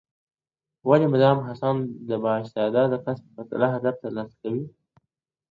[0.87, 4.63] ولي مدام هڅاند د با استعداده کس په پرتله هدف ترلاسه کوي؟